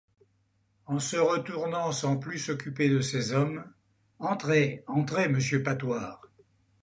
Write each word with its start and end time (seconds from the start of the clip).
Et, 0.91 0.99
se 0.99 1.17
retournant, 1.17 1.91
sans 1.91 2.17
plus 2.17 2.39
s’occuper 2.39 2.89
de 2.89 3.01
ces 3.01 3.33
hommes:— 3.33 3.71
Entrez, 4.17 4.83
entrez, 4.87 5.29
monsieur 5.29 5.61
Patoir… 5.61 6.23